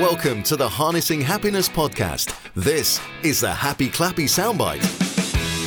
Welcome 0.00 0.42
to 0.42 0.56
the 0.56 0.68
Harnessing 0.68 1.22
Happiness 1.22 1.70
podcast. 1.70 2.36
This 2.54 3.00
is 3.22 3.40
the 3.40 3.50
Happy 3.50 3.88
Clappy 3.88 4.26
Soundbite. 4.26 4.84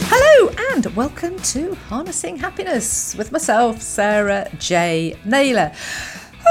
Hello 0.06 0.54
and 0.72 0.86
welcome 0.96 1.36
to 1.40 1.74
Harnessing 1.88 2.38
Happiness 2.38 3.16
with 3.16 3.32
myself, 3.32 3.82
Sarah 3.82 4.48
J. 4.60 5.18
Naylor. 5.26 5.72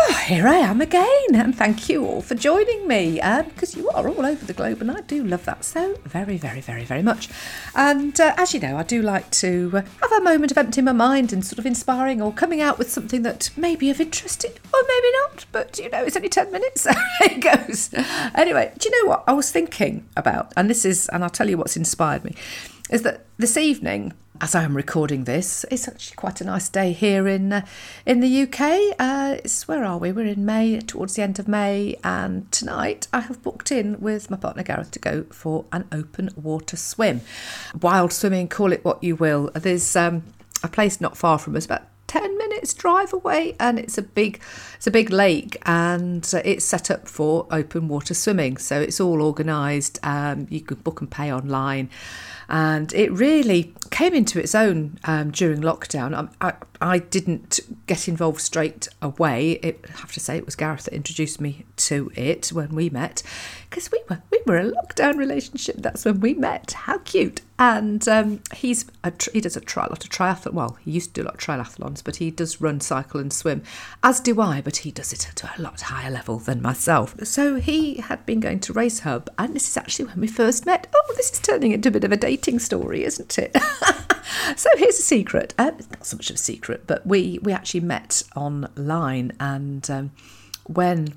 Oh, 0.00 0.22
here 0.26 0.46
I 0.46 0.56
am 0.58 0.80
again, 0.80 1.34
and 1.34 1.56
thank 1.56 1.88
you 1.88 2.06
all 2.06 2.22
for 2.22 2.36
joining 2.36 2.86
me 2.86 3.14
because 3.14 3.74
um, 3.74 3.82
you 3.82 3.90
are 3.90 4.08
all 4.08 4.24
over 4.24 4.44
the 4.44 4.52
globe, 4.52 4.80
and 4.80 4.92
I 4.92 5.00
do 5.00 5.24
love 5.24 5.44
that 5.46 5.64
so 5.64 5.96
very, 6.04 6.36
very, 6.36 6.60
very, 6.60 6.84
very 6.84 7.02
much. 7.02 7.28
And 7.74 8.18
uh, 8.20 8.32
as 8.36 8.54
you 8.54 8.60
know, 8.60 8.76
I 8.76 8.84
do 8.84 9.02
like 9.02 9.28
to 9.32 9.70
uh, 9.74 9.82
have 10.00 10.12
a 10.12 10.20
moment 10.20 10.52
of 10.52 10.58
emptying 10.58 10.84
my 10.84 10.92
mind 10.92 11.32
and 11.32 11.44
sort 11.44 11.58
of 11.58 11.66
inspiring 11.66 12.22
or 12.22 12.32
coming 12.32 12.60
out 12.60 12.78
with 12.78 12.90
something 12.90 13.22
that 13.22 13.50
may 13.56 13.74
be 13.74 13.90
of 13.90 14.00
interest 14.00 14.44
or 14.44 14.80
maybe 14.86 15.12
not, 15.24 15.46
but 15.50 15.78
you 15.78 15.90
know, 15.90 16.04
it's 16.04 16.16
only 16.16 16.28
10 16.28 16.52
minutes, 16.52 16.86
it 17.20 17.40
goes. 17.40 17.90
Anyway, 18.36 18.72
do 18.78 18.88
you 18.88 19.02
know 19.02 19.10
what 19.10 19.24
I 19.26 19.32
was 19.32 19.50
thinking 19.50 20.06
about? 20.16 20.52
And 20.56 20.70
this 20.70 20.84
is, 20.84 21.08
and 21.08 21.24
I'll 21.24 21.30
tell 21.30 21.50
you 21.50 21.58
what's 21.58 21.76
inspired 21.76 22.24
me, 22.24 22.36
is 22.88 23.02
that 23.02 23.24
this 23.36 23.56
evening, 23.56 24.12
as 24.40 24.54
I 24.54 24.62
am 24.62 24.76
recording 24.76 25.24
this, 25.24 25.64
it's 25.70 25.88
actually 25.88 26.16
quite 26.16 26.40
a 26.40 26.44
nice 26.44 26.68
day 26.68 26.92
here 26.92 27.26
in 27.26 27.52
uh, 27.52 27.66
in 28.06 28.20
the 28.20 28.42
UK. 28.42 28.94
Uh, 28.98 29.36
it's 29.42 29.66
where 29.66 29.84
are 29.84 29.98
we? 29.98 30.12
We're 30.12 30.26
in 30.26 30.44
May, 30.44 30.78
towards 30.80 31.14
the 31.14 31.22
end 31.22 31.38
of 31.38 31.48
May, 31.48 31.96
and 32.04 32.50
tonight 32.52 33.08
I 33.12 33.20
have 33.20 33.42
booked 33.42 33.72
in 33.72 34.00
with 34.00 34.30
my 34.30 34.36
partner 34.36 34.62
Gareth 34.62 34.90
to 34.92 34.98
go 34.98 35.24
for 35.24 35.64
an 35.72 35.86
open 35.90 36.30
water 36.36 36.76
swim, 36.76 37.20
wild 37.80 38.12
swimming, 38.12 38.48
call 38.48 38.72
it 38.72 38.84
what 38.84 39.02
you 39.02 39.16
will. 39.16 39.50
There's 39.54 39.96
um, 39.96 40.22
a 40.62 40.68
place 40.68 41.00
not 41.00 41.16
far 41.16 41.38
from 41.38 41.56
us, 41.56 41.64
about 41.64 41.82
10 42.08 42.36
minutes 42.36 42.74
drive 42.74 43.12
away 43.12 43.54
and 43.60 43.78
it's 43.78 43.96
a 43.96 44.02
big 44.02 44.42
it's 44.76 44.86
a 44.86 44.90
big 44.90 45.10
lake 45.10 45.56
and 45.64 46.28
it's 46.44 46.64
set 46.64 46.90
up 46.90 47.06
for 47.06 47.46
open 47.50 47.86
water 47.86 48.14
swimming 48.14 48.56
so 48.56 48.80
it's 48.80 49.00
all 49.00 49.22
organized 49.22 49.98
um, 50.02 50.46
you 50.50 50.60
can 50.60 50.78
book 50.78 51.00
and 51.00 51.10
pay 51.10 51.32
online 51.32 51.88
and 52.48 52.92
it 52.94 53.12
really 53.12 53.74
came 53.90 54.14
into 54.14 54.40
its 54.40 54.54
own 54.54 54.98
um, 55.04 55.30
during 55.30 55.60
lockdown. 55.60 56.16
Um, 56.16 56.30
I, 56.40 56.54
I, 56.80 56.98
didn't 56.98 57.60
get 57.86 58.08
involved 58.08 58.40
straight 58.40 58.88
away. 59.02 59.52
It, 59.62 59.84
I 59.86 59.98
have 59.98 60.12
to 60.12 60.20
say, 60.20 60.38
it 60.38 60.46
was 60.46 60.56
Gareth 60.56 60.84
that 60.84 60.94
introduced 60.94 61.42
me 61.42 61.66
to 61.76 62.10
it 62.14 62.48
when 62.48 62.74
we 62.74 62.88
met, 62.88 63.22
because 63.68 63.90
we 63.92 64.00
were 64.08 64.22
we 64.30 64.40
were 64.46 64.56
a 64.56 64.70
lockdown 64.72 65.16
relationship. 65.18 65.76
That's 65.78 66.06
when 66.06 66.20
we 66.20 66.32
met. 66.34 66.72
How 66.72 66.98
cute! 66.98 67.42
And 67.58 68.06
um, 68.06 68.40
he's 68.54 68.86
a, 69.02 69.12
he 69.32 69.40
does 69.40 69.56
a, 69.56 69.60
tri- 69.60 69.86
lot 69.88 70.04
of 70.04 70.10
triathlon. 70.10 70.52
Well, 70.52 70.78
he 70.84 70.92
used 70.92 71.14
to 71.14 71.20
do 71.20 71.24
a 71.24 71.26
lot 71.26 71.34
of 71.34 71.40
triathlons, 71.40 72.04
but 72.04 72.16
he 72.16 72.30
does 72.30 72.60
run, 72.60 72.80
cycle, 72.80 73.20
and 73.20 73.32
swim, 73.32 73.62
as 74.02 74.20
do 74.20 74.40
I. 74.40 74.60
But 74.60 74.78
he 74.78 74.92
does 74.92 75.12
it 75.12 75.28
at 75.28 75.58
a 75.58 75.60
lot 75.60 75.80
higher 75.80 76.10
level 76.10 76.38
than 76.38 76.62
myself. 76.62 77.16
So 77.24 77.56
he 77.56 77.94
had 77.96 78.24
been 78.26 78.38
going 78.38 78.60
to 78.60 78.72
Race 78.72 79.00
Hub, 79.00 79.28
and 79.38 79.54
this 79.54 79.68
is 79.68 79.76
actually 79.76 80.06
when 80.06 80.20
we 80.20 80.28
first 80.28 80.66
met. 80.66 80.86
Oh, 80.94 81.14
this 81.16 81.32
is 81.32 81.40
turning 81.40 81.72
into 81.72 81.88
a 81.88 81.92
bit 81.92 82.04
of 82.04 82.12
a 82.12 82.16
dating 82.16 82.60
story, 82.60 83.04
isn't 83.04 83.38
it? 83.38 83.56
so 84.56 84.70
here's 84.76 84.98
a 84.98 85.02
secret. 85.02 85.52
Uh, 85.58 85.72
not 85.90 86.06
so 86.06 86.16
much 86.16 86.30
of 86.30 86.36
a 86.36 86.38
secret, 86.38 86.84
but 86.86 87.04
we 87.06 87.40
we 87.42 87.52
actually 87.52 87.80
met 87.80 88.22
online, 88.36 89.32
and 89.40 89.90
um, 89.90 90.12
when 90.66 91.14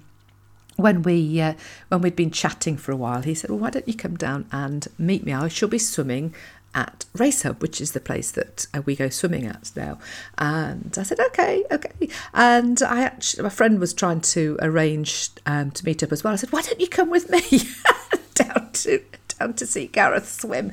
when 0.75 1.03
we 1.03 1.41
uh, 1.41 1.53
when 1.89 2.01
we'd 2.01 2.15
been 2.15 2.31
chatting 2.31 2.77
for 2.77 2.91
a 2.91 2.95
while, 2.95 3.21
he 3.21 3.33
said, 3.33 3.49
"Well, 3.49 3.59
why 3.59 3.69
don't 3.69 3.87
you 3.87 3.93
come 3.93 4.15
down 4.15 4.47
and 4.51 4.87
meet 4.97 5.23
me? 5.23 5.33
I 5.33 5.47
shall 5.47 5.69
be 5.69 5.79
swimming." 5.79 6.33
At 6.73 7.03
Race 7.13 7.43
Hub, 7.43 7.61
which 7.61 7.81
is 7.81 7.91
the 7.91 7.99
place 7.99 8.31
that 8.31 8.65
uh, 8.73 8.81
we 8.85 8.95
go 8.95 9.09
swimming 9.09 9.45
at 9.45 9.71
now, 9.75 9.99
and 10.37 10.95
I 10.97 11.03
said, 11.03 11.19
"Okay, 11.19 11.65
okay." 11.69 12.07
And 12.33 12.81
I 12.81 13.01
actually, 13.01 13.43
my 13.43 13.49
friend 13.49 13.77
was 13.77 13.93
trying 13.93 14.21
to 14.21 14.57
arrange 14.61 15.31
um, 15.45 15.71
to 15.71 15.85
meet 15.85 16.01
up 16.01 16.13
as 16.13 16.23
well. 16.23 16.31
I 16.31 16.37
said, 16.37 16.53
"Why 16.53 16.61
don't 16.61 16.79
you 16.79 16.87
come 16.87 17.09
with 17.09 17.29
me 17.29 17.41
down 18.35 18.71
to 18.71 19.03
down 19.41 19.53
to 19.55 19.65
see 19.65 19.87
Gareth 19.87 20.29
swim 20.29 20.71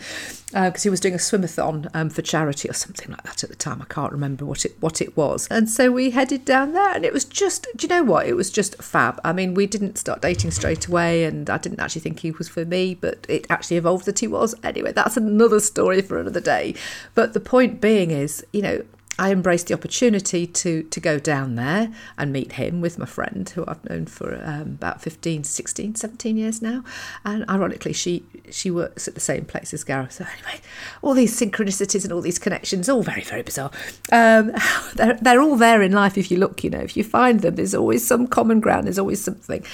because 0.52 0.80
uh, 0.80 0.82
he 0.82 0.90
was 0.90 1.00
doing 1.00 1.14
a 1.14 1.18
swimathon 1.18 1.90
um, 1.92 2.08
for 2.08 2.22
charity 2.22 2.70
or 2.70 2.72
something 2.72 3.10
like 3.10 3.22
that 3.22 3.44
at 3.44 3.50
the 3.50 3.56
time. 3.56 3.82
I 3.82 3.84
can't 3.84 4.12
remember 4.12 4.46
what 4.46 4.64
it 4.64 4.76
what 4.80 5.02
it 5.02 5.16
was. 5.16 5.46
And 5.50 5.68
so 5.68 5.90
we 5.90 6.10
headed 6.10 6.44
down 6.44 6.72
there, 6.72 6.94
and 6.94 7.04
it 7.04 7.12
was 7.12 7.24
just, 7.24 7.66
do 7.76 7.86
you 7.86 7.88
know 7.88 8.02
what? 8.02 8.26
It 8.26 8.34
was 8.34 8.50
just 8.50 8.82
fab. 8.82 9.20
I 9.24 9.32
mean, 9.32 9.54
we 9.54 9.66
didn't 9.66 9.98
start 9.98 10.22
dating 10.22 10.52
straight 10.52 10.86
away, 10.86 11.24
and 11.24 11.50
I 11.50 11.58
didn't 11.58 11.80
actually 11.80 12.00
think 12.00 12.20
he 12.20 12.30
was 12.30 12.48
for 12.48 12.64
me, 12.64 12.94
but 12.94 13.26
it 13.28 13.46
actually 13.50 13.76
evolved 13.76 14.06
that 14.06 14.20
he 14.20 14.26
was. 14.26 14.54
Anyway, 14.62 14.92
that's 14.92 15.16
another 15.16 15.60
story 15.60 16.00
for 16.00 16.18
another 16.18 16.40
day. 16.40 16.74
But 17.14 17.34
the 17.34 17.40
point 17.40 17.80
being 17.80 18.10
is, 18.10 18.44
you 18.52 18.62
know, 18.62 18.82
I 19.18 19.32
embraced 19.32 19.66
the 19.66 19.74
opportunity 19.74 20.46
to 20.46 20.82
to 20.84 21.00
go 21.00 21.18
down 21.18 21.56
there 21.56 21.92
and 22.16 22.32
meet 22.32 22.52
him 22.52 22.80
with 22.80 22.98
my 22.98 23.06
friend 23.06 23.48
who 23.48 23.64
I've 23.66 23.84
known 23.88 24.06
for 24.06 24.40
um, 24.44 24.76
about 24.78 25.02
15, 25.02 25.44
16, 25.44 25.94
17 25.96 26.36
years 26.36 26.62
now. 26.62 26.84
And 27.24 27.44
ironically, 27.48 27.92
she 27.92 28.24
she 28.50 28.70
works 28.70 29.08
at 29.08 29.14
the 29.14 29.20
same 29.20 29.44
place 29.44 29.74
as 29.74 29.84
Gareth. 29.84 30.12
So 30.12 30.24
anyway, 30.24 30.60
all 31.02 31.14
these 31.14 31.38
synchronicities 31.38 32.04
and 32.04 32.12
all 32.12 32.20
these 32.20 32.38
connections, 32.38 32.88
all 32.88 33.02
very, 33.02 33.22
very 33.22 33.42
bizarre. 33.42 33.70
Um, 34.12 34.52
they're, 34.94 35.18
they're 35.20 35.40
all 35.40 35.56
there 35.56 35.82
in 35.82 35.92
life 35.92 36.16
if 36.16 36.30
you 36.30 36.38
look, 36.38 36.64
you 36.64 36.70
know, 36.70 36.80
if 36.80 36.96
you 36.96 37.04
find 37.04 37.40
them, 37.40 37.56
there's 37.56 37.74
always 37.74 38.06
some 38.06 38.26
common 38.26 38.60
ground, 38.60 38.86
there's 38.86 38.98
always 38.98 39.22
something. 39.22 39.64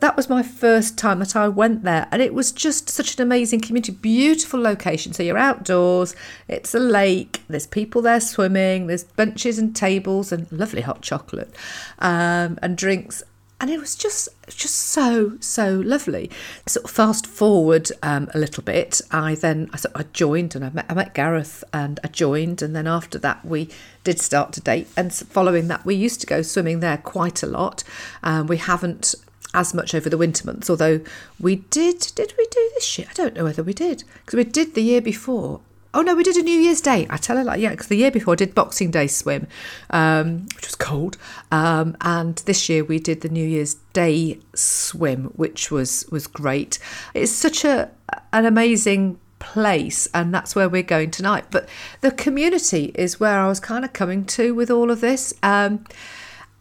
That 0.00 0.16
was 0.16 0.28
my 0.28 0.42
first 0.42 0.98
time 0.98 1.18
that 1.20 1.36
I 1.36 1.48
went 1.48 1.82
there. 1.82 2.06
And 2.10 2.22
it 2.22 2.34
was 2.34 2.52
just 2.52 2.88
such 2.88 3.16
an 3.16 3.22
amazing 3.22 3.60
community, 3.60 3.92
beautiful 3.92 4.60
location. 4.60 5.12
So 5.12 5.22
you're 5.22 5.38
outdoors, 5.38 6.14
it's 6.48 6.74
a 6.74 6.80
lake, 6.80 7.42
there's 7.48 7.66
people 7.66 8.02
there 8.02 8.20
swimming, 8.20 8.86
there's 8.92 9.04
benches 9.04 9.58
and 9.58 9.74
tables 9.74 10.32
and 10.32 10.50
lovely 10.52 10.82
hot 10.82 11.00
chocolate 11.00 11.56
um, 11.98 12.58
and 12.60 12.76
drinks. 12.76 13.22
And 13.58 13.70
it 13.70 13.78
was 13.80 13.94
just 13.94 14.28
just 14.48 14.74
so 14.74 15.38
so 15.40 15.76
lovely. 15.76 16.30
Of 16.66 16.90
fast 16.90 17.26
forward 17.26 17.90
um, 18.02 18.28
a 18.34 18.38
little 18.38 18.62
bit. 18.62 19.00
I 19.10 19.36
then 19.36 19.70
I, 19.72 19.78
I 19.94 20.02
joined 20.12 20.54
and 20.54 20.64
I 20.64 20.70
met 20.70 20.86
I 20.90 20.94
met 20.94 21.14
Gareth 21.14 21.64
and 21.72 21.98
I 22.04 22.08
joined 22.08 22.60
and 22.60 22.76
then 22.76 22.86
after 22.86 23.18
that 23.20 23.44
we 23.44 23.70
did 24.04 24.20
start 24.20 24.52
to 24.54 24.60
date 24.60 24.88
and 24.96 25.14
following 25.14 25.68
that 25.68 25.86
we 25.86 25.94
used 25.94 26.20
to 26.20 26.26
go 26.26 26.42
swimming 26.42 26.80
there 26.80 26.98
quite 26.98 27.42
a 27.42 27.46
lot. 27.46 27.82
Um, 28.22 28.46
we 28.46 28.58
haven't 28.58 29.14
as 29.54 29.72
much 29.72 29.94
over 29.94 30.10
the 30.10 30.18
winter 30.18 30.44
months, 30.46 30.68
although 30.68 31.00
we 31.40 31.56
did. 31.56 32.00
Did 32.14 32.34
we 32.36 32.46
do 32.50 32.70
this 32.74 32.98
year? 32.98 33.06
I 33.10 33.14
don't 33.14 33.34
know 33.34 33.44
whether 33.44 33.62
we 33.62 33.72
did 33.72 34.04
because 34.24 34.36
we 34.36 34.44
did 34.44 34.74
the 34.74 34.82
year 34.82 35.00
before 35.00 35.60
Oh 35.94 36.00
no, 36.00 36.14
we 36.14 36.22
did 36.22 36.36
a 36.36 36.42
New 36.42 36.58
Year's 36.58 36.80
Day. 36.80 37.06
I 37.10 37.18
tell 37.18 37.36
her 37.36 37.44
like 37.44 37.60
yeah, 37.60 37.70
because 37.70 37.88
the 37.88 37.96
year 37.96 38.10
before 38.10 38.32
I 38.32 38.36
did 38.36 38.54
Boxing 38.54 38.90
Day 38.90 39.06
swim, 39.06 39.46
um, 39.90 40.46
which 40.56 40.66
was 40.66 40.74
cold, 40.74 41.18
um, 41.50 41.96
and 42.00 42.36
this 42.36 42.68
year 42.68 42.82
we 42.82 42.98
did 42.98 43.20
the 43.20 43.28
New 43.28 43.46
Year's 43.46 43.74
Day 43.92 44.38
swim, 44.54 45.24
which 45.36 45.70
was 45.70 46.06
was 46.10 46.26
great. 46.26 46.78
It's 47.12 47.32
such 47.32 47.64
a 47.64 47.90
an 48.32 48.46
amazing 48.46 49.18
place, 49.38 50.08
and 50.14 50.32
that's 50.32 50.54
where 50.54 50.68
we're 50.68 50.82
going 50.82 51.10
tonight. 51.10 51.44
But 51.50 51.68
the 52.00 52.10
community 52.10 52.92
is 52.94 53.20
where 53.20 53.38
I 53.38 53.48
was 53.48 53.60
kind 53.60 53.84
of 53.84 53.92
coming 53.92 54.24
to 54.26 54.54
with 54.54 54.70
all 54.70 54.90
of 54.90 55.02
this, 55.02 55.34
um, 55.42 55.84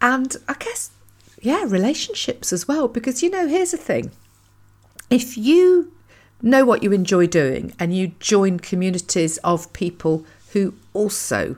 and 0.01 0.35
I 0.49 0.55
guess 0.55 0.91
yeah, 1.41 1.63
relationships 1.65 2.51
as 2.51 2.67
well. 2.67 2.89
Because 2.89 3.23
you 3.23 3.29
know, 3.29 3.47
here's 3.47 3.71
the 3.71 3.77
thing: 3.77 4.11
if 5.09 5.37
you 5.37 5.93
know 6.41 6.65
what 6.65 6.83
you 6.83 6.91
enjoy 6.91 7.27
doing 7.27 7.73
and 7.79 7.95
you 7.95 8.13
join 8.19 8.59
communities 8.59 9.37
of 9.39 9.71
people 9.73 10.25
who 10.53 10.73
also 10.93 11.55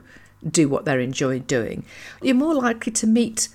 do 0.48 0.68
what 0.68 0.84
they're 0.84 1.00
enjoying 1.00 1.42
doing, 1.42 1.84
you're 2.22 2.34
more 2.34 2.54
likely 2.54 2.92
to 2.92 3.06
meet 3.06 3.48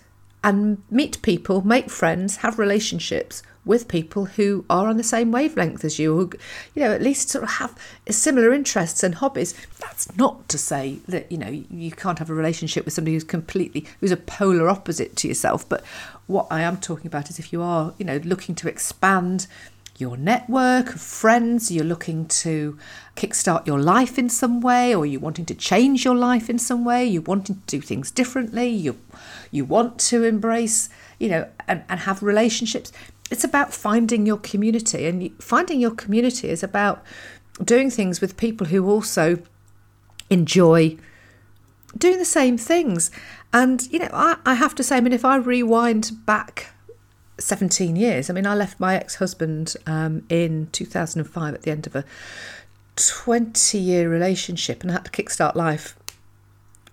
and 0.44 0.82
meet 0.90 1.22
people, 1.22 1.62
make 1.66 1.90
friends, 1.90 2.38
have 2.38 2.58
relationships 2.58 3.44
with 3.66 3.88
people 3.88 4.26
who 4.26 4.66
are 4.70 4.88
on 4.88 4.98
the 4.98 5.04
same 5.04 5.32
wavelength 5.32 5.84
as 5.84 6.00
you, 6.00 6.16
who, 6.16 6.32
you 6.74 6.82
know, 6.82 6.94
at 6.94 7.02
least 7.02 7.30
sort 7.30 7.44
of 7.44 7.50
have 7.52 7.78
similar 8.10 8.54
interests 8.54 9.04
and 9.04 9.16
hobbies. 9.16 9.54
That's 9.80 10.16
not 10.16 10.48
to 10.50 10.58
say 10.58 11.00
that, 11.08 11.32
you 11.32 11.38
know, 11.38 11.50
you 11.50 11.92
can't 11.92 12.20
have 12.20 12.30
a 12.30 12.34
relationship 12.34 12.86
with 12.86 12.94
somebody 12.94 13.14
who's 13.14 13.26
completely, 13.26 13.86
who's 14.00 14.12
a 14.12 14.18
polar 14.18 14.70
opposite 14.70 15.16
to 15.18 15.28
yourself. 15.28 15.68
But 15.68 15.84
what 16.28 16.48
I 16.50 16.62
am 16.62 16.78
talking 16.78 17.08
about 17.08 17.30
is 17.30 17.38
if 17.38 17.52
you 17.52 17.62
are, 17.62 17.94
you 17.98 18.06
know, 18.06 18.18
looking 18.24 18.56
to 18.56 18.70
expand 18.70 19.46
your 20.00 20.16
network 20.16 20.96
of 20.96 21.02
friends, 21.02 21.70
you're 21.70 21.84
looking 21.84 22.26
to 22.26 22.78
kickstart 23.18 23.68
your 23.68 23.80
life 23.80 24.18
in 24.18 24.30
some 24.30 24.62
way, 24.62 24.96
or 24.96 25.06
you're 25.06 25.20
wanting 25.20 25.46
to 25.46 25.54
change 25.54 26.06
your 26.06 26.16
life 26.16 26.50
in 26.50 26.58
some 26.58 26.86
way, 26.86 27.06
you're 27.06 27.22
wanting 27.22 27.56
to 27.56 27.62
do 27.68 27.82
things 27.82 28.10
differently, 28.10 28.70
you 28.70 28.98
you 29.52 29.66
want 29.66 30.00
to 30.00 30.24
embrace, 30.24 30.90
you 31.20 31.28
know, 31.28 31.48
and, 31.68 31.84
and 31.90 32.00
have 32.02 32.24
relationships. 32.24 32.94
It's 33.30 33.44
about 33.44 33.74
finding 33.74 34.26
your 34.26 34.38
community, 34.38 35.06
and 35.06 35.32
finding 35.44 35.82
your 35.82 35.92
community 35.92 36.48
is 36.50 36.64
about 36.64 37.04
doing 37.64 37.90
things 37.90 38.22
with 38.22 38.38
people 38.38 38.68
who 38.68 38.90
also 38.90 39.40
enjoy 40.30 40.96
doing 41.98 42.20
the 42.20 42.26
same 42.26 42.58
things. 42.58 43.12
And 43.52 43.86
you 43.92 44.00
know, 44.00 44.10
I, 44.14 44.38
I 44.46 44.54
have 44.54 44.76
to 44.76 44.84
say, 44.84 44.98
I 44.98 45.02
mean, 45.02 45.12
if 45.12 45.26
I 45.26 45.36
rewind 45.36 46.26
back 46.26 46.74
17 47.40 47.96
years. 47.96 48.30
I 48.30 48.34
mean, 48.34 48.46
I 48.46 48.56
left 48.56 48.80
my 48.80 48.96
ex 48.96 49.16
husband 49.16 49.76
um, 49.88 50.24
in 50.30 50.70
2005 50.72 51.54
at 51.54 51.62
the 51.64 51.72
end 51.72 51.88
of 51.88 51.96
a 51.96 52.06
20 52.96 53.78
year 53.78 54.10
relationship 54.10 54.82
and 54.82 54.92
I 54.92 54.96
had 54.96 55.06
to 55.06 55.12
kickstart 55.12 55.56
life 55.56 55.96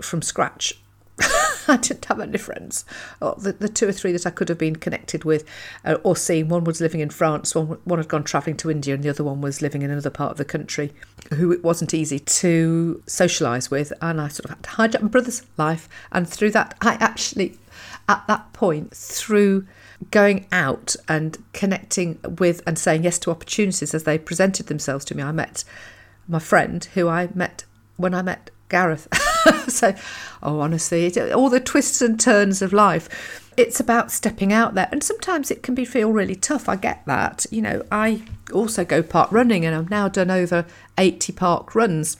from 0.00 0.22
scratch. 0.22 0.74
I 1.68 1.78
didn't 1.78 2.04
have 2.04 2.20
any 2.20 2.38
friends. 2.38 2.84
Oh, 3.20 3.34
the, 3.34 3.52
the 3.52 3.68
two 3.68 3.88
or 3.88 3.92
three 3.92 4.12
that 4.12 4.26
I 4.26 4.30
could 4.30 4.48
have 4.48 4.58
been 4.58 4.76
connected 4.76 5.24
with 5.24 5.44
uh, 5.84 5.96
or 6.02 6.14
seen, 6.14 6.48
one 6.48 6.64
was 6.64 6.80
living 6.80 7.00
in 7.00 7.10
France, 7.10 7.54
one, 7.54 7.78
one 7.84 7.98
had 7.98 8.08
gone 8.08 8.22
travelling 8.22 8.56
to 8.58 8.70
India, 8.70 8.94
and 8.94 9.02
the 9.02 9.08
other 9.08 9.24
one 9.24 9.40
was 9.40 9.62
living 9.62 9.82
in 9.82 9.90
another 9.90 10.10
part 10.10 10.30
of 10.30 10.36
the 10.36 10.44
country 10.44 10.92
who 11.34 11.50
it 11.52 11.64
wasn't 11.64 11.94
easy 11.94 12.18
to 12.18 13.02
socialise 13.06 13.70
with. 13.70 13.92
And 14.00 14.20
I 14.20 14.28
sort 14.28 14.44
of 14.44 14.50
had 14.50 14.62
to 14.64 14.70
hijack 14.70 15.02
my 15.02 15.08
brother's 15.08 15.42
life. 15.56 15.88
And 16.12 16.28
through 16.28 16.50
that, 16.52 16.76
I 16.80 16.94
actually, 16.94 17.58
at 18.08 18.24
that 18.28 18.52
point, 18.52 18.94
through 18.94 19.66
going 20.10 20.46
out 20.52 20.94
and 21.08 21.42
connecting 21.52 22.18
with 22.38 22.62
and 22.66 22.78
saying 22.78 23.04
yes 23.04 23.18
to 23.20 23.30
opportunities 23.30 23.94
as 23.94 24.04
they 24.04 24.18
presented 24.18 24.66
themselves 24.66 25.04
to 25.06 25.16
me, 25.16 25.22
I 25.22 25.32
met 25.32 25.64
my 26.28 26.38
friend 26.38 26.84
who 26.94 27.08
I 27.08 27.28
met 27.34 27.64
when 27.96 28.14
I 28.14 28.22
met 28.22 28.50
Gareth. 28.68 29.08
so, 29.68 29.94
oh, 30.42 30.60
honestly, 30.60 31.12
all 31.32 31.50
the 31.50 31.60
twists 31.60 32.02
and 32.02 32.18
turns 32.18 32.62
of 32.62 32.72
life. 32.72 33.42
It's 33.56 33.80
about 33.80 34.12
stepping 34.12 34.52
out 34.52 34.74
there, 34.74 34.88
and 34.92 35.02
sometimes 35.02 35.50
it 35.50 35.62
can 35.62 35.74
be 35.74 35.86
feel 35.86 36.12
really 36.12 36.34
tough. 36.34 36.68
I 36.68 36.76
get 36.76 37.02
that. 37.06 37.46
You 37.50 37.62
know, 37.62 37.82
I 37.90 38.22
also 38.52 38.84
go 38.84 39.02
park 39.02 39.32
running, 39.32 39.64
and 39.64 39.74
I've 39.74 39.88
now 39.88 40.08
done 40.08 40.30
over 40.30 40.66
eighty 40.98 41.32
park 41.32 41.74
runs, 41.74 42.18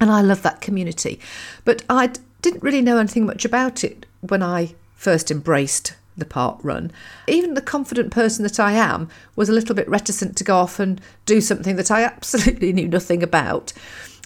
and 0.00 0.10
I 0.10 0.20
love 0.20 0.42
that 0.42 0.60
community. 0.60 1.18
But 1.64 1.82
I 1.90 2.12
didn't 2.42 2.62
really 2.62 2.82
know 2.82 2.98
anything 2.98 3.26
much 3.26 3.44
about 3.44 3.82
it 3.82 4.06
when 4.20 4.42
I 4.42 4.74
first 4.94 5.32
embraced 5.32 5.94
the 6.16 6.24
park 6.24 6.58
run. 6.62 6.90
Even 7.26 7.54
the 7.54 7.62
confident 7.62 8.10
person 8.10 8.42
that 8.42 8.60
I 8.60 8.72
am 8.72 9.08
was 9.36 9.48
a 9.48 9.52
little 9.52 9.74
bit 9.74 9.88
reticent 9.88 10.36
to 10.36 10.44
go 10.44 10.56
off 10.56 10.78
and 10.78 11.00
do 11.26 11.40
something 11.40 11.76
that 11.76 11.90
I 11.90 12.02
absolutely 12.04 12.72
knew 12.72 12.88
nothing 12.88 13.22
about. 13.22 13.72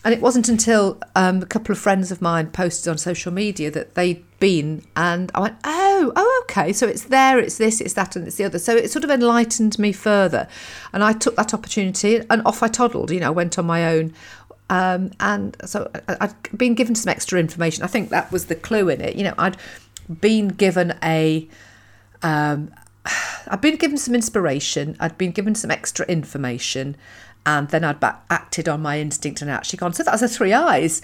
And 0.04 0.14
it 0.14 0.20
wasn't 0.20 0.48
until 0.48 1.00
um, 1.16 1.42
a 1.42 1.46
couple 1.46 1.72
of 1.72 1.80
friends 1.80 2.12
of 2.12 2.22
mine 2.22 2.52
posted 2.52 2.88
on 2.88 2.96
social 2.96 3.32
media 3.32 3.72
that 3.72 3.96
they'd 3.96 4.24
been, 4.38 4.84
and 4.94 5.32
I 5.34 5.40
went, 5.40 5.56
oh, 5.64 6.12
oh, 6.14 6.44
okay. 6.44 6.72
So 6.72 6.86
it's 6.86 7.04
there, 7.04 7.40
it's 7.40 7.58
this, 7.58 7.80
it's 7.80 7.94
that, 7.94 8.14
and 8.14 8.24
it's 8.24 8.36
the 8.36 8.44
other. 8.44 8.60
So 8.60 8.76
it 8.76 8.92
sort 8.92 9.02
of 9.02 9.10
enlightened 9.10 9.80
me 9.80 9.90
further. 9.90 10.46
And 10.92 11.02
I 11.02 11.12
took 11.12 11.34
that 11.34 11.52
opportunity 11.52 12.22
and 12.30 12.40
off 12.46 12.62
I 12.62 12.68
toddled, 12.68 13.10
you 13.10 13.18
know, 13.18 13.32
went 13.32 13.58
on 13.58 13.66
my 13.66 13.84
own. 13.84 14.14
Um, 14.70 15.10
and 15.18 15.56
so 15.64 15.90
I'd 16.08 16.34
been 16.56 16.76
given 16.76 16.94
some 16.94 17.10
extra 17.10 17.40
information. 17.40 17.82
I 17.82 17.88
think 17.88 18.10
that 18.10 18.30
was 18.30 18.46
the 18.46 18.54
clue 18.54 18.88
in 18.88 19.00
it. 19.00 19.16
You 19.16 19.24
know, 19.24 19.34
I'd 19.38 19.56
been 20.20 20.48
given 20.48 20.96
a 21.02 21.48
um, 22.22 22.70
I'd 23.48 23.60
been 23.60 23.76
given 23.76 23.98
some 23.98 24.14
inspiration, 24.14 24.96
I'd 25.00 25.18
been 25.18 25.32
given 25.32 25.54
some 25.54 25.70
extra 25.70 26.06
information, 26.06 26.96
and 27.44 27.68
then 27.68 27.84
I'd 27.84 28.00
back, 28.00 28.24
acted 28.28 28.68
on 28.68 28.82
my 28.82 28.98
instinct 29.00 29.40
and 29.42 29.50
actually 29.50 29.78
gone. 29.78 29.92
So 29.92 30.02
that's 30.02 30.20
the 30.20 30.28
three 30.28 30.52
I's 30.52 31.00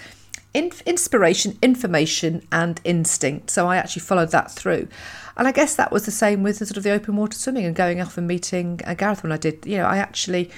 in, 0.55 0.73
inspiration, 0.87 1.59
information, 1.63 2.47
and 2.51 2.81
instinct. 2.85 3.51
So 3.51 3.69
I 3.69 3.77
actually 3.77 4.01
followed 4.01 4.31
that 4.31 4.51
through. 4.51 4.89
And 5.37 5.49
I 5.49 5.53
guess 5.53 5.77
that 5.77 5.93
was 5.93 6.05
the 6.05 6.11
same 6.11 6.43
with 6.43 6.59
the 6.59 6.67
sort 6.67 6.77
of 6.77 6.83
the 6.83 6.91
open 6.91 7.17
water 7.17 7.39
swimming 7.39 7.65
and 7.65 7.75
going 7.75 8.01
off 8.01 8.19
and 8.19 8.27
meeting 8.27 8.81
uh, 8.85 8.95
Gareth 8.95 9.23
when 9.23 9.33
I 9.33 9.39
did. 9.39 9.65
You 9.65 9.79
know, 9.79 9.87
I 9.87 9.97
actually 9.97 10.51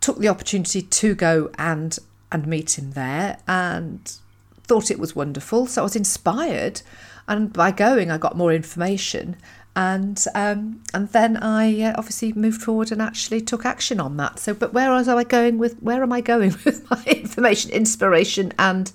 took 0.00 0.18
the 0.18 0.28
opportunity 0.28 0.80
to 0.80 1.14
go 1.14 1.50
and 1.58 1.98
and 2.30 2.46
meet 2.46 2.78
him 2.78 2.92
there 2.92 3.38
and 3.48 4.18
thought 4.62 4.90
it 4.90 4.98
was 4.98 5.16
wonderful. 5.16 5.66
So 5.66 5.82
I 5.82 5.84
was 5.84 5.96
inspired, 5.96 6.82
and 7.28 7.52
by 7.52 7.70
going, 7.70 8.10
I 8.10 8.18
got 8.18 8.36
more 8.36 8.52
information 8.52 9.36
and 9.78 10.24
um, 10.34 10.82
and 10.92 11.08
then 11.10 11.36
I 11.36 11.82
uh, 11.82 11.94
obviously 11.96 12.32
moved 12.32 12.62
forward 12.62 12.90
and 12.90 13.00
actually 13.00 13.40
took 13.40 13.64
action 13.64 14.00
on 14.00 14.16
that. 14.16 14.40
So, 14.40 14.52
but 14.52 14.72
where 14.72 14.90
was 14.90 15.06
I 15.06 15.22
going 15.22 15.56
with? 15.56 15.78
Where 15.80 16.02
am 16.02 16.12
I 16.12 16.20
going 16.20 16.56
with 16.64 16.90
my 16.90 17.00
information, 17.06 17.70
inspiration, 17.70 18.52
and 18.58 18.90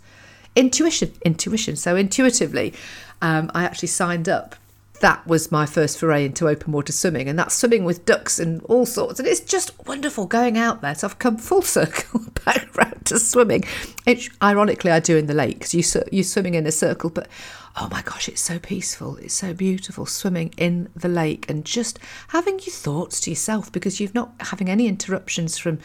intuition? 0.57 1.13
Intuition. 1.23 1.77
So 1.77 1.95
intuitively, 1.95 2.73
um, 3.21 3.49
I 3.55 3.63
actually 3.63 3.87
signed 3.87 4.27
up. 4.27 4.57
That 5.03 5.27
was 5.27 5.51
my 5.51 5.65
first 5.65 5.99
foray 5.99 6.23
into 6.23 6.47
open 6.47 6.71
water 6.71 6.93
swimming, 6.93 7.27
and 7.27 7.37
that's 7.37 7.55
swimming 7.55 7.83
with 7.83 8.05
ducks 8.05 8.39
and 8.39 8.63
all 8.63 8.85
sorts. 8.85 9.19
And 9.19 9.27
it's 9.27 9.41
just 9.41 9.71
wonderful 9.85 10.25
going 10.25 10.57
out 10.57 10.81
there. 10.81 10.95
So 10.95 11.07
I've 11.07 11.19
come 11.19 11.35
full 11.35 11.61
circle 11.77 12.21
back 12.45 12.69
around 12.77 13.05
to 13.07 13.19
swimming, 13.19 13.65
which 14.05 14.31
ironically 14.41 14.91
I 14.91 15.01
do 15.01 15.17
in 15.17 15.25
the 15.25 15.33
lake 15.33 15.59
because 15.59 15.73
you 15.73 16.03
you're 16.09 16.23
swimming 16.23 16.53
in 16.53 16.65
a 16.65 16.71
circle, 16.71 17.09
but 17.09 17.27
oh 17.75 17.89
my 17.91 18.01
gosh, 18.01 18.29
it's 18.29 18.39
so 18.39 18.59
peaceful. 18.59 19.17
It's 19.17 19.33
so 19.33 19.53
beautiful 19.53 20.05
swimming 20.05 20.53
in 20.55 20.87
the 20.95 21.09
lake 21.09 21.49
and 21.49 21.65
just 21.65 21.99
having 22.29 22.59
your 22.59 22.73
thoughts 22.73 23.19
to 23.21 23.29
yourself 23.29 23.73
because 23.73 23.99
you're 23.99 24.09
not 24.13 24.31
having 24.39 24.69
any 24.69 24.87
interruptions 24.87 25.57
from 25.57 25.79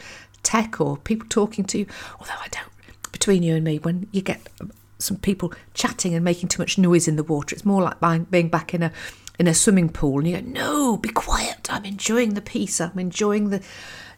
tech 0.45 0.81
or 0.81 0.97
people 0.97 1.27
talking 1.29 1.65
to 1.65 1.79
you. 1.79 1.87
Although 2.21 2.41
I 2.41 2.47
don't, 2.53 3.11
between 3.11 3.43
you 3.43 3.57
and 3.57 3.65
me, 3.65 3.79
when 3.79 4.07
you 4.13 4.23
get 4.23 4.49
some 4.99 5.17
people 5.17 5.53
chatting 5.75 6.15
and 6.15 6.25
making 6.25 6.49
too 6.49 6.63
much 6.63 6.79
noise 6.79 7.09
in 7.09 7.17
the 7.17 7.25
water, 7.25 7.55
it's 7.55 7.65
more 7.65 7.83
like 7.83 8.31
being 8.31 8.49
back 8.49 8.75
in 8.75 8.83
a 8.83 8.93
in 9.39 9.47
a 9.47 9.55
swimming 9.55 9.89
pool 9.89 10.19
and 10.19 10.29
you 10.29 10.41
go, 10.41 10.47
no, 10.49 10.97
be 10.97 11.09
quiet. 11.11 11.73
I'm 11.73 11.85
enjoying 11.85 12.35
the 12.35 12.41
peace. 12.41 12.81
I'm 12.81 12.99
enjoying 12.99 13.51
the, 13.51 13.63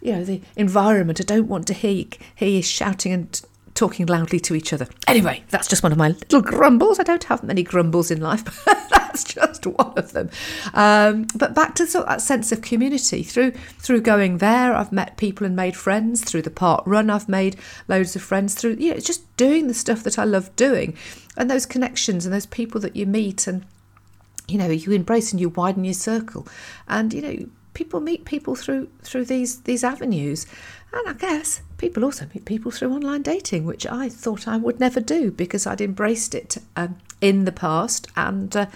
you 0.00 0.12
know, 0.12 0.24
the 0.24 0.40
environment. 0.56 1.20
I 1.20 1.24
don't 1.24 1.48
want 1.48 1.66
to 1.66 1.74
hear 1.74 1.90
you, 1.90 2.08
hear 2.34 2.48
you 2.48 2.62
shouting 2.62 3.12
and 3.12 3.42
talking 3.80 4.04
loudly 4.04 4.38
to 4.38 4.54
each 4.54 4.74
other. 4.74 4.86
Anyway, 5.06 5.42
that's 5.48 5.66
just 5.66 5.82
one 5.82 5.90
of 5.90 5.96
my 5.96 6.08
little 6.08 6.42
grumbles. 6.42 7.00
I 7.00 7.02
don't 7.02 7.24
have 7.24 7.42
many 7.42 7.62
grumbles 7.62 8.10
in 8.10 8.20
life, 8.20 8.44
but 8.66 8.78
that's 8.90 9.24
just 9.24 9.66
one 9.66 9.94
of 9.96 10.12
them. 10.12 10.28
Um, 10.74 11.26
but 11.34 11.54
back 11.54 11.74
to 11.76 11.86
sort 11.86 12.04
of 12.04 12.10
that 12.10 12.20
sense 12.20 12.52
of 12.52 12.60
community 12.60 13.22
through 13.22 13.52
through 13.78 14.02
going 14.02 14.36
there, 14.36 14.74
I've 14.74 14.92
met 14.92 15.16
people 15.16 15.46
and 15.46 15.56
made 15.56 15.76
friends. 15.76 16.22
Through 16.22 16.42
the 16.42 16.50
park 16.50 16.82
run, 16.84 17.08
I've 17.08 17.28
made 17.28 17.56
loads 17.88 18.14
of 18.14 18.20
friends. 18.20 18.54
Through 18.54 18.76
you 18.78 18.92
know, 18.92 19.00
just 19.00 19.34
doing 19.38 19.66
the 19.66 19.74
stuff 19.74 20.02
that 20.02 20.18
I 20.18 20.24
love 20.24 20.54
doing, 20.56 20.94
and 21.38 21.50
those 21.50 21.64
connections 21.64 22.26
and 22.26 22.34
those 22.34 22.46
people 22.46 22.82
that 22.82 22.96
you 22.96 23.06
meet 23.06 23.46
and 23.46 23.64
you 24.46 24.58
know 24.58 24.68
you 24.68 24.92
embrace 24.92 25.32
and 25.32 25.40
you 25.40 25.48
widen 25.48 25.84
your 25.84 25.94
circle 25.94 26.46
and 26.86 27.14
you 27.14 27.22
know 27.22 27.46
people 27.74 28.00
meet 28.00 28.24
people 28.24 28.54
through 28.54 28.88
through 29.02 29.24
these 29.24 29.62
these 29.62 29.84
avenues 29.84 30.46
and 30.92 31.08
I 31.08 31.12
guess 31.12 31.62
people 31.78 32.04
also 32.04 32.26
meet 32.34 32.44
people 32.44 32.70
through 32.70 32.92
online 32.92 33.22
dating, 33.22 33.64
which 33.64 33.86
I 33.86 34.08
thought 34.08 34.48
I 34.48 34.56
would 34.56 34.80
never 34.80 35.00
do 35.00 35.30
because 35.30 35.66
I'd 35.66 35.80
embraced 35.80 36.34
it 36.34 36.58
um, 36.74 36.96
in 37.20 37.44
the 37.44 37.52
past. 37.52 38.08
And 38.16 38.54
uh, 38.56 38.66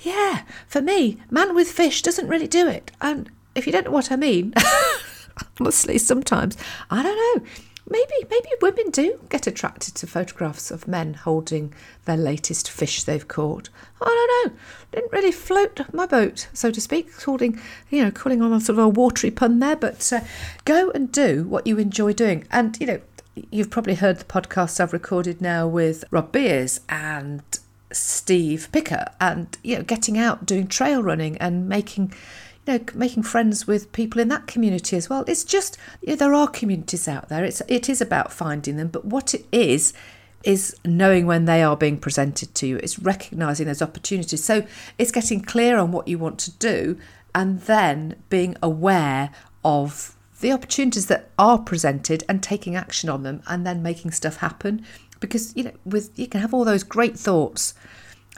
yeah, 0.00 0.42
for 0.68 0.80
me, 0.80 1.18
man 1.28 1.54
with 1.54 1.70
fish 1.70 2.02
doesn't 2.02 2.28
really 2.28 2.46
do 2.46 2.68
it. 2.68 2.92
And 3.00 3.30
if 3.56 3.66
you 3.66 3.72
don't 3.72 3.86
know 3.86 3.90
what 3.90 4.12
I 4.12 4.16
mean, 4.16 4.54
honestly, 5.60 5.98
sometimes 5.98 6.56
I 6.88 7.02
don't 7.02 7.42
know 7.42 7.48
maybe 7.88 8.14
maybe 8.30 8.48
women 8.60 8.90
do 8.90 9.18
get 9.28 9.46
attracted 9.46 9.94
to 9.94 10.06
photographs 10.06 10.70
of 10.70 10.88
men 10.88 11.14
holding 11.14 11.72
their 12.04 12.16
latest 12.16 12.70
fish 12.70 13.02
they've 13.02 13.28
caught. 13.28 13.68
I 14.00 14.04
don't 14.06 14.52
know. 14.52 14.58
Didn't 14.92 15.12
really 15.12 15.32
float 15.32 15.80
my 15.92 16.06
boat, 16.06 16.48
so 16.52 16.70
to 16.70 16.80
speak. 16.80 17.16
Calling, 17.16 17.60
you 17.90 18.04
know, 18.04 18.10
calling 18.10 18.42
on 18.42 18.52
a 18.52 18.60
sort 18.60 18.78
of 18.78 18.84
a 18.84 18.88
watery 18.88 19.30
pun 19.30 19.58
there, 19.58 19.76
but 19.76 20.12
uh, 20.12 20.20
go 20.64 20.90
and 20.90 21.10
do 21.10 21.44
what 21.44 21.66
you 21.66 21.78
enjoy 21.78 22.12
doing. 22.12 22.46
And 22.50 22.78
you 22.80 22.86
know, 22.86 23.00
you've 23.50 23.70
probably 23.70 23.94
heard 23.94 24.18
the 24.18 24.24
podcasts 24.24 24.80
I've 24.80 24.92
recorded 24.92 25.40
now 25.40 25.66
with 25.66 26.04
Rob 26.10 26.32
Beers 26.32 26.80
and 26.88 27.42
Steve 27.96 28.68
Picker, 28.72 29.06
and 29.20 29.56
you 29.62 29.76
know, 29.76 29.82
getting 29.82 30.18
out, 30.18 30.46
doing 30.46 30.66
trail 30.66 31.02
running, 31.02 31.36
and 31.38 31.68
making 31.68 32.12
you 32.66 32.74
know, 32.74 32.84
making 32.94 33.22
friends 33.22 33.66
with 33.66 33.92
people 33.92 34.20
in 34.20 34.28
that 34.28 34.46
community 34.46 34.96
as 34.96 35.08
well. 35.08 35.24
It's 35.26 35.44
just 35.44 35.78
you 36.02 36.10
know, 36.10 36.16
there 36.16 36.34
are 36.34 36.48
communities 36.48 37.08
out 37.08 37.28
there. 37.28 37.44
It's 37.44 37.62
it 37.68 37.88
is 37.88 38.00
about 38.00 38.32
finding 38.32 38.76
them, 38.76 38.88
but 38.88 39.04
what 39.04 39.34
it 39.34 39.46
is 39.52 39.92
is 40.44 40.76
knowing 40.84 41.26
when 41.26 41.44
they 41.44 41.62
are 41.62 41.76
being 41.76 41.98
presented 41.98 42.54
to 42.54 42.66
you. 42.66 42.76
It's 42.76 43.00
recognizing 43.00 43.66
those 43.66 43.82
opportunities. 43.82 44.44
So 44.44 44.64
it's 44.96 45.10
getting 45.10 45.40
clear 45.40 45.76
on 45.76 45.90
what 45.90 46.06
you 46.06 46.18
want 46.18 46.38
to 46.40 46.52
do, 46.52 46.98
and 47.34 47.60
then 47.62 48.16
being 48.28 48.56
aware 48.62 49.30
of 49.64 50.16
the 50.40 50.52
opportunities 50.52 51.06
that 51.06 51.30
are 51.38 51.58
presented 51.58 52.22
and 52.28 52.42
taking 52.42 52.76
action 52.76 53.08
on 53.08 53.22
them, 53.22 53.42
and 53.46 53.66
then 53.66 53.82
making 53.82 54.12
stuff 54.12 54.36
happen. 54.36 54.84
Because 55.20 55.54
you 55.56 55.64
know, 55.64 55.72
with 55.84 56.18
you 56.18 56.26
can 56.26 56.40
have 56.40 56.52
all 56.52 56.64
those 56.64 56.82
great 56.82 57.18
thoughts 57.18 57.74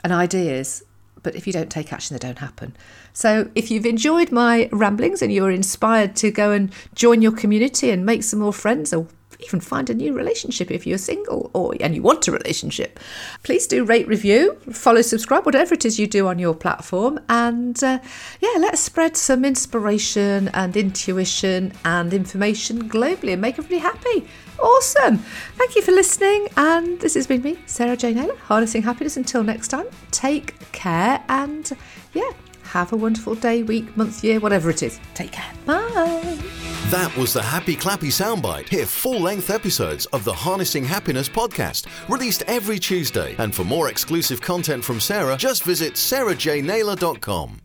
and 0.03 0.13
ideas 0.13 0.83
but 1.23 1.35
if 1.35 1.45
you 1.45 1.53
don't 1.53 1.69
take 1.69 1.91
action, 1.91 2.15
they 2.15 2.19
don't 2.19 2.39
happen. 2.39 2.75
So, 3.13 3.49
if 3.55 3.69
you've 3.69 3.85
enjoyed 3.85 4.31
my 4.31 4.69
ramblings 4.71 5.21
and 5.21 5.31
you're 5.33 5.51
inspired 5.51 6.15
to 6.17 6.31
go 6.31 6.51
and 6.51 6.71
join 6.95 7.21
your 7.21 7.31
community 7.31 7.89
and 7.89 8.05
make 8.05 8.23
some 8.23 8.39
more 8.39 8.53
friends 8.53 8.93
or 8.93 9.07
even 9.39 9.59
find 9.59 9.89
a 9.89 9.93
new 9.93 10.13
relationship 10.13 10.71
if 10.71 10.85
you're 10.85 10.97
single 10.97 11.49
or 11.53 11.73
and 11.79 11.95
you 11.95 12.01
want 12.01 12.27
a 12.27 12.31
relationship, 12.31 12.99
please 13.43 13.67
do 13.67 13.85
rate, 13.85 14.07
review, 14.07 14.57
follow, 14.71 15.01
subscribe, 15.01 15.45
whatever 15.45 15.73
it 15.73 15.85
is 15.85 15.99
you 15.99 16.07
do 16.07 16.27
on 16.27 16.39
your 16.39 16.53
platform. 16.53 17.19
And 17.29 17.81
uh, 17.83 17.99
yeah, 18.41 18.53
let's 18.59 18.81
spread 18.81 19.15
some 19.15 19.45
inspiration 19.45 20.49
and 20.49 20.75
intuition 20.75 21.73
and 21.85 22.13
information 22.13 22.89
globally 22.89 23.33
and 23.33 23.41
make 23.41 23.57
everybody 23.57 23.79
happy. 23.79 24.27
Awesome. 24.61 25.19
Thank 25.55 25.75
you 25.75 25.81
for 25.81 25.91
listening. 25.91 26.47
And 26.57 26.99
this 26.99 27.13
has 27.13 27.27
been 27.27 27.41
me, 27.41 27.57
Sarah 27.65 27.95
Jane 27.95 28.15
Naylor, 28.15 28.35
Harnessing 28.35 28.81
Happiness. 28.83 29.15
Until 29.17 29.43
next 29.43 29.69
time, 29.69 29.85
take 30.11 30.71
care 30.71 31.23
and 31.29 31.71
yeah, 32.13 32.31
have 32.63 32.91
a 32.91 32.97
wonderful 32.97 33.35
day, 33.35 33.63
week, 33.63 33.95
month, 33.95 34.23
year, 34.23 34.39
whatever 34.39 34.69
it 34.69 34.83
is. 34.83 34.99
Take 35.13 35.31
care. 35.31 35.51
Bye. 35.65 36.68
That 36.89 37.15
was 37.15 37.33
the 37.33 37.43
Happy 37.43 37.75
Clappy 37.75 38.09
Soundbite. 38.09 38.67
Hear 38.67 38.87
full 38.87 39.19
length 39.21 39.51
episodes 39.51 40.07
of 40.07 40.23
the 40.23 40.33
Harnessing 40.33 40.83
Happiness 40.83 41.29
podcast, 41.29 41.85
released 42.09 42.41
every 42.47 42.79
Tuesday. 42.79 43.35
And 43.37 43.53
for 43.53 43.63
more 43.63 43.89
exclusive 43.89 44.41
content 44.41 44.83
from 44.83 44.99
Sarah, 44.99 45.37
just 45.37 45.61
visit 45.61 45.93
sarahjnaylor.com. 45.93 47.61